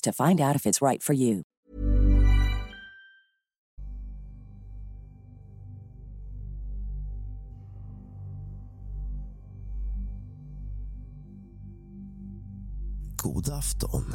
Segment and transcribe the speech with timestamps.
[0.00, 1.42] to find out if it's right for you.
[13.16, 14.14] God afton,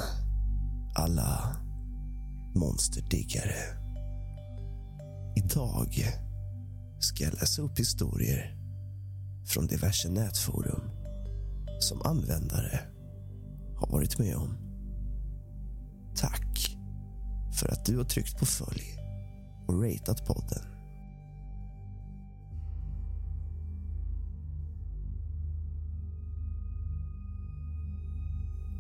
[0.95, 1.55] alla
[2.55, 3.79] monsterdiggare.
[5.35, 5.93] Idag
[6.99, 8.55] ska jag läsa upp historier
[9.45, 10.81] från diverse nätforum
[11.79, 12.79] som användare
[13.77, 14.68] har varit med om.
[16.19, 16.77] Tack
[17.59, 18.83] för att du har tryckt på följ
[19.67, 20.63] och ratat podden.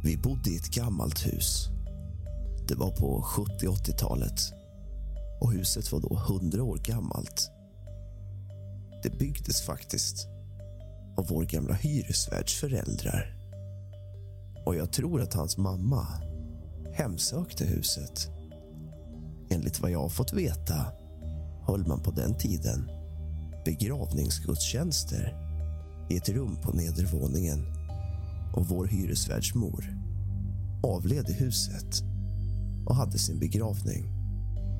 [0.03, 1.67] Vi bodde i ett gammalt hus.
[2.67, 4.53] Det var på 70-80-talet
[5.41, 7.51] och huset var då 100 år gammalt.
[9.03, 10.27] Det byggdes faktiskt
[11.17, 13.35] av vår gamla hyresvärds föräldrar.
[14.65, 16.07] Och jag tror att hans mamma
[16.99, 18.29] hemsökte huset.
[19.49, 20.85] Enligt vad jag har fått veta
[21.67, 22.89] höll man på den tiden
[23.65, 25.33] begravningsgudstjänster
[26.09, 27.65] i ett rum på nedervåningen
[28.55, 29.85] och vår hyresvärdsmor
[30.83, 32.03] avled i huset
[32.85, 34.05] och hade sin begravning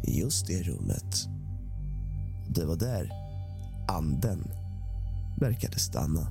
[0.03, 1.27] i just det rummet.
[2.49, 3.11] Det var där
[3.89, 4.51] anden
[5.39, 6.27] verkade stanna.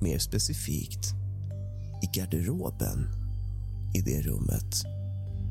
[0.00, 1.14] Mer specifikt
[2.02, 3.23] i garderoben
[3.94, 4.84] i det rummet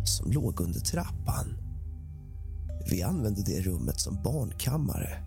[0.05, 1.57] som låg under trappan.
[2.89, 5.23] Vi använde det rummet som barnkammare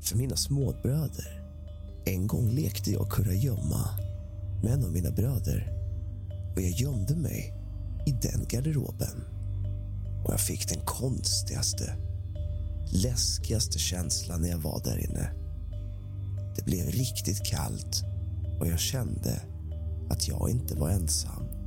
[0.00, 1.42] för mina småbröder.
[2.04, 3.88] En gång lekte jag kurragömma
[4.62, 5.72] med en av mina bröder
[6.56, 7.54] och jag gömde mig
[8.06, 9.24] i den garderoben.
[10.24, 11.96] Och jag fick den konstigaste,
[12.92, 15.30] läskigaste känslan när jag var där inne.
[16.56, 18.04] Det blev riktigt kallt
[18.60, 19.42] och jag kände
[20.10, 21.59] att jag inte var ensam.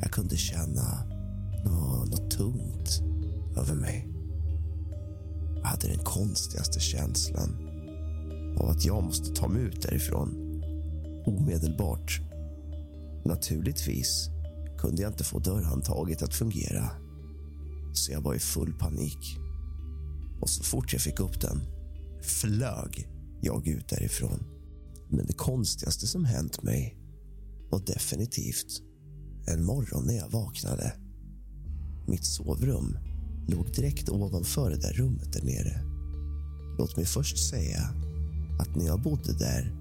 [0.00, 1.04] Jag kunde känna
[1.64, 3.02] något, något tungt
[3.56, 4.08] över mig.
[5.56, 7.68] Jag hade den konstigaste känslan
[8.58, 10.28] av att jag måste ta mig ut därifrån
[11.26, 12.20] omedelbart.
[13.24, 14.30] Naturligtvis
[14.78, 16.90] kunde jag inte få dörrhandtaget att fungera
[17.92, 19.36] så jag var i full panik.
[20.40, 21.60] Och så fort jag fick upp den
[22.22, 23.08] flög
[23.40, 24.44] jag ut därifrån.
[25.08, 26.96] Men det konstigaste som hänt mig
[27.70, 28.82] var definitivt
[29.46, 30.92] en morgon när jag vaknade.
[32.06, 32.98] Mitt sovrum
[33.48, 35.80] låg direkt ovanför det där rummet där nere.
[36.78, 37.80] Låt mig först säga
[38.60, 39.72] att när jag bodde där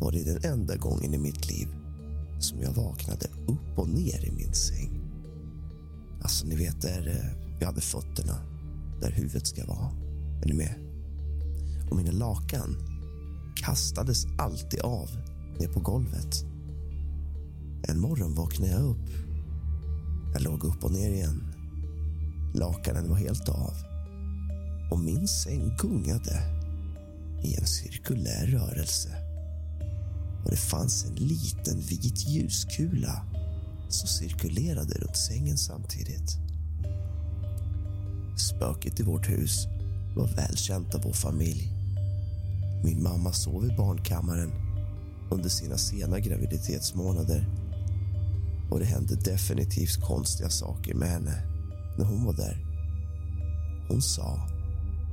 [0.00, 1.68] var det den enda gången i mitt liv
[2.40, 5.00] som jag vaknade upp och ner i min säng.
[6.22, 8.38] Alltså, ni vet där eh, jag hade fötterna,
[9.00, 9.90] där huvudet ska vara.
[10.42, 10.74] Är ni med?
[11.90, 12.76] Och mina lakan
[13.56, 15.10] kastades alltid av
[15.60, 16.51] ner på golvet.
[17.88, 19.10] En morgon vaknade jag upp.
[20.32, 21.54] Jag låg upp och ner igen.
[22.54, 23.74] Lakanen var helt av
[24.90, 26.42] och min säng gungade
[27.42, 29.08] i en cirkulär rörelse.
[30.44, 33.22] Och det fanns en liten vit ljuskula
[33.88, 36.38] som cirkulerade runt sängen samtidigt.
[38.36, 39.66] Spöket i vårt hus
[40.16, 41.72] var välkänt av vår familj.
[42.84, 44.52] Min mamma sov i barnkammaren
[45.30, 47.61] under sina sena graviditetsmånader
[48.72, 51.42] och det hände definitivt konstiga saker med henne
[51.98, 52.66] när hon var där.
[53.88, 54.48] Hon sa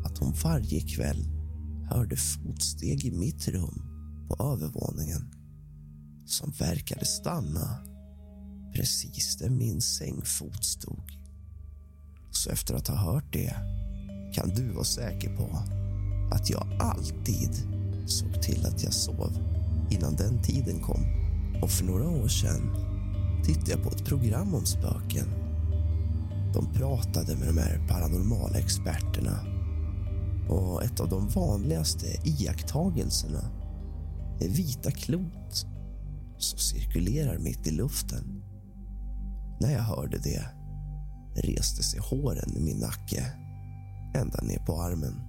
[0.05, 1.25] att hon varje kväll
[1.89, 3.81] hörde fotsteg i mitt rum
[4.27, 5.33] på övervåningen
[6.25, 7.83] som verkade stanna
[8.75, 11.11] precis där min sängfot stod.
[12.31, 13.55] Så efter att ha hört det
[14.33, 15.63] kan du vara säker på
[16.35, 17.67] att jag alltid
[18.07, 19.37] såg till att jag sov
[19.89, 21.03] innan den tiden kom.
[21.61, 22.88] Och för några år sedan
[23.45, 25.27] tittade jag på ett program om spöken.
[26.53, 29.39] De pratade med de här paranormala experterna
[30.49, 33.51] och ett av de vanligaste iakttagelserna
[34.39, 35.65] är vita klot
[36.37, 38.43] som cirkulerar mitt i luften.
[39.61, 40.45] När jag hörde det
[41.35, 43.25] reste sig håren i min nacke
[44.15, 45.28] ända ner på armen.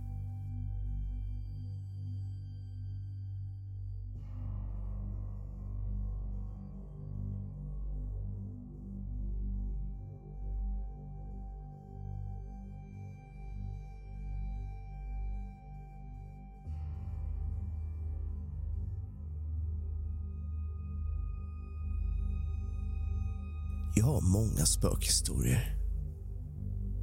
[24.01, 25.77] Jag har många spökhistorier.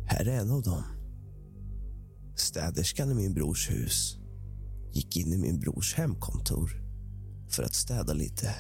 [0.06, 0.84] Här är en av dem.
[2.36, 4.18] Städerskan i min brors hus
[4.94, 6.72] gick in i min brors hemkontor
[7.50, 8.56] för att städa lite.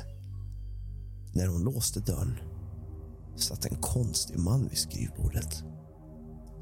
[1.33, 2.37] När hon låste dörren
[3.35, 5.63] satt en konstig man vid skrivbordet.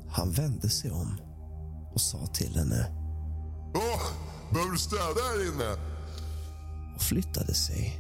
[0.10, 1.18] Han vände sig om
[1.94, 2.88] och sa till henne
[3.76, 4.02] Åh,
[4.54, 5.96] behöver du städa här inne?
[6.96, 8.00] och flyttade sig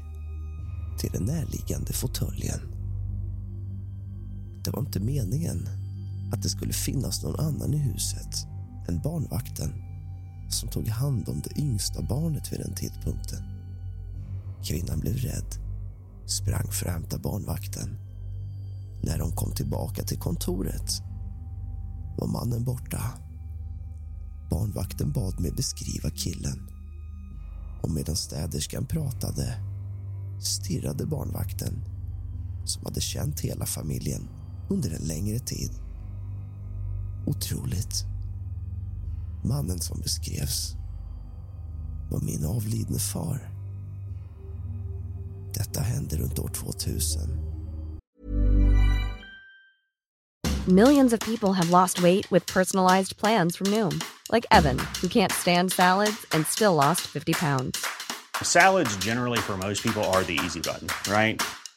[1.00, 2.75] till den närliggande fåtöljen.
[4.66, 5.70] Det var inte meningen
[6.32, 8.48] att det skulle finnas någon annan i huset
[8.88, 9.74] än barnvakten
[10.50, 13.44] som tog hand om det yngsta barnet vid den tidpunkten.
[14.64, 15.56] Kvinnan blev rädd,
[16.26, 17.98] sprang för att hämta barnvakten.
[19.04, 21.02] När de kom tillbaka till kontoret
[22.18, 23.02] var mannen borta.
[24.50, 26.70] Barnvakten bad mig beskriva killen
[27.84, 29.56] och medan städerskan pratade
[30.42, 31.84] stirrade barnvakten
[32.66, 34.28] som hade känt hela familjen
[34.70, 35.72] under en längre tid.
[37.26, 38.06] Otroligt.
[39.44, 40.76] Mannen som beskrevs
[42.12, 43.52] var min avlidne far.
[45.54, 47.46] Detta hände runt år 2000.
[50.68, 54.02] Millions of people have lost weight with personalized plans from Noom,
[54.32, 57.86] like Evan, who can't stand salads and still lost 50 pounds.
[58.42, 61.40] Salads, generally, for most people, are the easy button, right?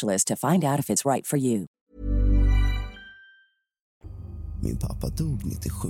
[0.00, 1.66] to find out if it's right for you.
[4.62, 5.88] Min pappa dog 97.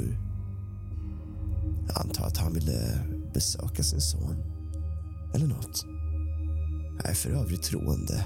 [1.88, 4.37] Jag antar att han ville besöka sin son.
[5.35, 5.85] Eller nåt.
[6.97, 8.25] Jag är för övrigt troende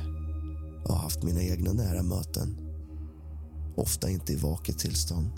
[0.84, 2.56] och har haft mina egna nära möten.
[3.76, 5.30] Ofta inte i vaket tillstånd.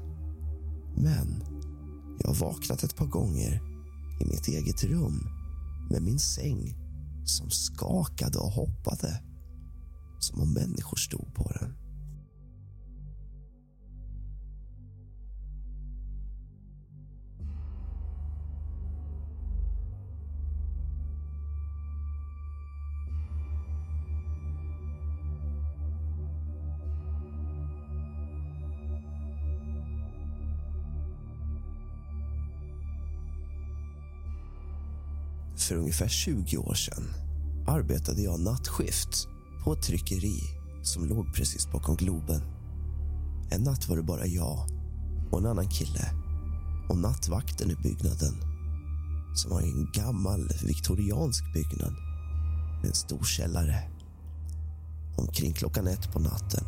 [0.97, 1.45] Men
[2.19, 3.63] jag har vaknat ett par gånger
[4.21, 5.29] i mitt eget rum
[5.91, 6.75] med min säng
[7.25, 9.23] som skakade och hoppade
[10.19, 11.75] som om människor stod på den.
[35.57, 37.05] För ungefär 20 år sedan
[37.67, 39.29] arbetade jag nattskift
[39.67, 40.41] på ett tryckeri
[40.83, 42.43] som låg precis bakom Globen.
[43.51, 44.69] En natt var det bara jag
[45.31, 46.11] och en annan kille
[46.89, 48.35] och nattvakten i byggnaden
[49.35, 51.95] som var en gammal viktoriansk byggnad
[52.81, 53.91] med en stor källare.
[55.17, 56.65] Omkring klockan ett på natten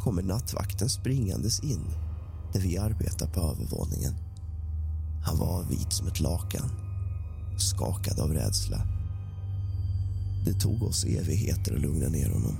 [0.00, 1.84] kommer nattvakten springandes in
[2.52, 4.14] där vi arbetar på övervåningen.
[5.24, 6.70] Han var vit som ett lakan,
[7.58, 8.97] skakad av rädsla.
[10.44, 12.56] Det tog oss evigheter att lugna ner honom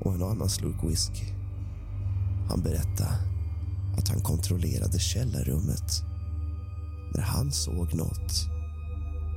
[0.00, 1.26] och en annan slurk whisky.
[2.48, 3.18] Han berättade
[3.98, 6.02] att han kontrollerade källarrummet
[7.14, 8.32] när han såg något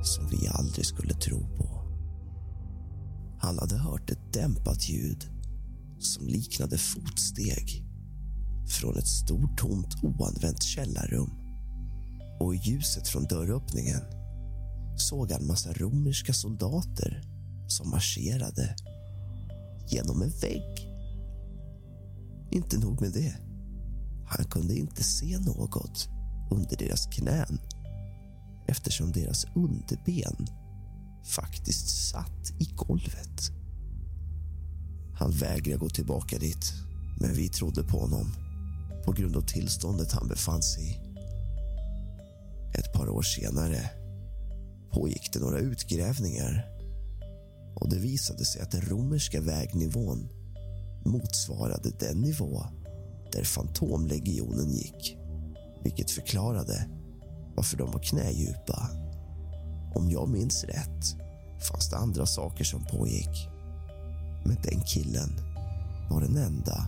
[0.02, 1.80] som vi aldrig skulle tro på.
[3.40, 5.30] Han hade hört ett dämpat ljud
[5.98, 7.84] som liknade fotsteg
[8.68, 11.30] från ett stort tomt oanvänt källarrum.
[12.40, 14.00] Och i ljuset från dörröppningen
[15.00, 17.22] såg han massa romerska soldater
[17.68, 18.76] som marscherade
[19.88, 20.88] genom en vägg.
[22.50, 23.34] Inte nog med det.
[24.26, 26.08] Han kunde inte se något
[26.50, 27.60] under deras knän
[28.66, 30.46] eftersom deras underben
[31.24, 33.50] faktiskt satt i golvet.
[35.14, 36.72] Han vägrade gå tillbaka dit,
[37.20, 38.34] men vi trodde på honom
[39.04, 41.10] på grund av tillståndet han befann sig i.
[42.78, 43.90] Ett par år senare
[44.90, 46.66] pågick det några utgrävningar
[47.74, 50.28] och det visade sig att den romerska vägnivån
[51.04, 52.62] motsvarade den nivå
[53.32, 55.16] där Fantomlegionen gick
[55.82, 56.88] vilket förklarade
[57.56, 58.88] varför de var knädjupa.
[59.94, 61.16] Om jag minns rätt
[61.68, 63.48] fanns det andra saker som pågick.
[64.44, 65.30] Men den killen
[66.10, 66.86] var den enda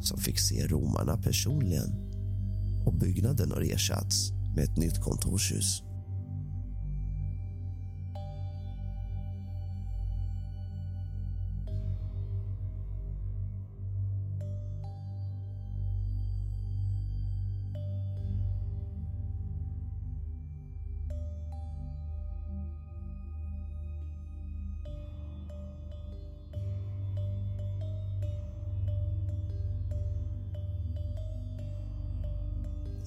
[0.00, 2.08] som fick se romarna personligen
[2.86, 5.82] och byggnaden har ersatts med ett nytt kontorshus.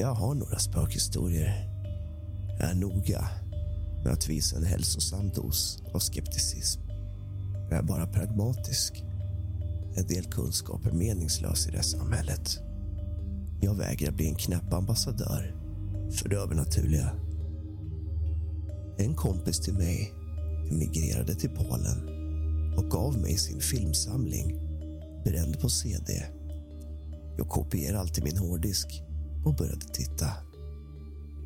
[0.02, 1.70] Jag har några spökhistorier.
[2.60, 3.30] Jag är noga
[4.04, 6.82] med att visa en hälsosam dos av skepticism.
[7.70, 9.04] Jag är bara pragmatisk.
[9.96, 12.60] En del kunskap är meningslös i det samhället.
[13.62, 15.56] Jag vägrar bli en knäpp ambassadör
[16.12, 17.12] för det övernaturliga.
[18.98, 20.14] En kompis till mig
[20.72, 22.10] emigrerade till Polen
[22.78, 24.60] och gav mig sin filmsamling
[25.26, 26.26] bränd på cd.
[27.38, 29.04] Jag kopierar alltid min hårddisk
[29.44, 30.28] och började titta.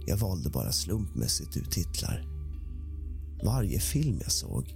[0.06, 2.25] Jag valde bara slumpmässigt ut titlar.
[3.44, 4.75] Varje film jag såg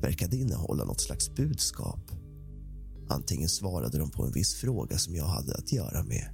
[0.00, 2.10] verkade innehålla något slags budskap.
[3.08, 6.28] Antingen svarade de på en viss fråga som jag hade att göra med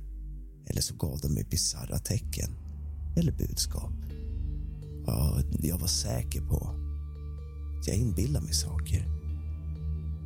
[0.67, 2.57] eller så gav de mig bisarra tecken
[3.17, 3.93] eller budskap.
[5.07, 6.71] Ja, jag var säker på
[7.79, 9.07] att jag inbillade mig saker.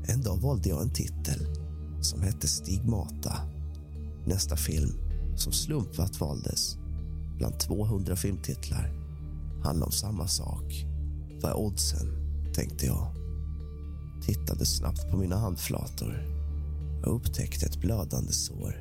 [0.06, 1.46] En dag valde jag en titel
[2.00, 3.38] som hette Stigmata.
[4.26, 5.03] Nästa film
[5.40, 6.76] som slumpvat valdes
[7.38, 8.92] bland 200 filmtitlar
[9.64, 10.86] handlade om samma sak.
[11.42, 12.24] Vad är oddsen?
[12.54, 13.14] tänkte jag.
[14.22, 16.26] Tittade snabbt på mina handflator
[17.04, 18.74] och upptäckte ett blödande sår.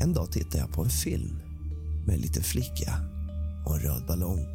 [0.00, 1.40] En dag tittade jag på en film
[2.06, 2.94] med en liten flicka
[3.66, 4.46] och en röd ballong.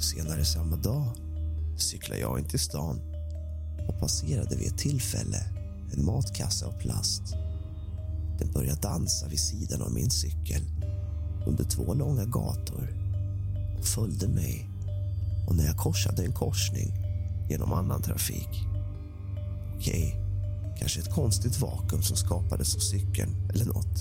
[0.00, 1.08] Senare samma dag
[1.78, 3.00] cyklade jag in till stan
[3.88, 5.38] och passerade vid ett tillfälle
[5.92, 7.22] en matkasse av plast
[8.38, 10.62] den började dansa vid sidan av min cykel
[11.46, 12.88] under två långa gator
[13.78, 14.70] och följde mig.
[15.48, 16.92] Och när jag korsade en korsning
[17.50, 18.66] genom annan trafik.
[19.76, 20.16] Okej,
[20.78, 23.98] kanske ett konstigt vakuum som skapades av cykeln eller nåt.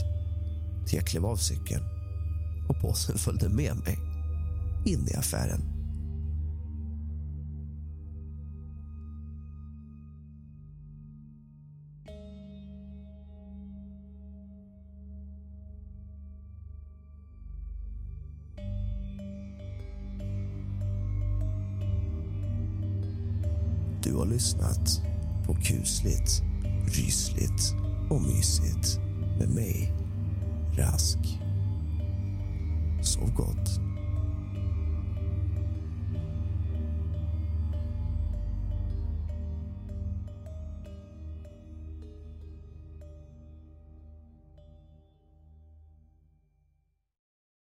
[0.87, 1.83] Till jag klev av cykeln
[2.69, 3.97] och påsen följde med mig
[4.85, 5.72] in i affären.
[24.03, 25.01] Du har lyssnat
[25.45, 26.43] på kusligt,
[26.87, 27.75] rysligt
[28.09, 28.99] och mysigt
[29.39, 29.93] med mig,
[30.77, 31.19] Rask.
[33.01, 33.82] Sov gott.